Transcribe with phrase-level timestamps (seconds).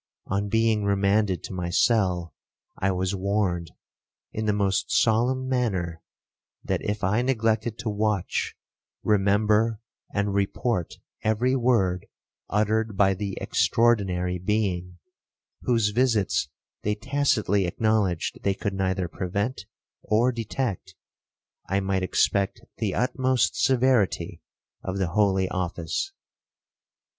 [0.25, 2.33] On being remanded to my cell,
[2.75, 3.69] I was warned,
[4.33, 6.01] in the most solemn manner,
[6.63, 8.55] that if I neglected to watch,
[9.03, 9.79] remember,
[10.11, 12.07] and report every word
[12.49, 14.97] uttered by the extraordinary being,
[15.65, 16.49] whose visits
[16.81, 19.67] they tacitly acknowledged they could neither prevent
[20.01, 20.95] or detect,
[21.69, 24.41] I might expect the utmost severity
[24.81, 26.11] of the holy office.